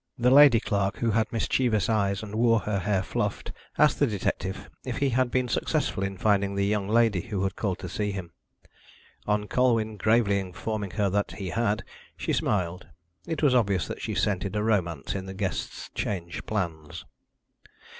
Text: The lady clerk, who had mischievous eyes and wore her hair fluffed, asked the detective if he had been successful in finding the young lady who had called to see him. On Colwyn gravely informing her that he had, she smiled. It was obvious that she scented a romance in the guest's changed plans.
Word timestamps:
The 0.17 0.31
lady 0.31 0.59
clerk, 0.59 0.97
who 0.97 1.11
had 1.11 1.31
mischievous 1.31 1.87
eyes 1.87 2.23
and 2.23 2.33
wore 2.33 2.61
her 2.61 2.79
hair 2.79 3.03
fluffed, 3.03 3.51
asked 3.77 3.99
the 3.99 4.07
detective 4.07 4.67
if 4.83 4.97
he 4.97 5.09
had 5.09 5.29
been 5.29 5.47
successful 5.47 6.01
in 6.01 6.17
finding 6.17 6.55
the 6.55 6.65
young 6.65 6.87
lady 6.87 7.21
who 7.21 7.43
had 7.43 7.55
called 7.55 7.77
to 7.85 7.87
see 7.87 8.11
him. 8.11 8.31
On 9.27 9.47
Colwyn 9.47 9.97
gravely 9.97 10.39
informing 10.39 10.89
her 10.97 11.11
that 11.11 11.33
he 11.33 11.49
had, 11.51 11.83
she 12.17 12.33
smiled. 12.33 12.87
It 13.27 13.43
was 13.43 13.53
obvious 13.53 13.85
that 13.87 14.01
she 14.01 14.15
scented 14.15 14.55
a 14.55 14.63
romance 14.63 15.13
in 15.13 15.27
the 15.27 15.35
guest's 15.35 15.89
changed 15.93 16.47
plans. 16.47 17.05